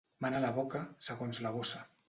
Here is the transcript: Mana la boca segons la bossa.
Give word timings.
Mana 0.25 0.39
la 0.45 0.49
boca 0.55 0.81
segons 1.11 1.43
la 1.49 1.55
bossa. 1.61 1.87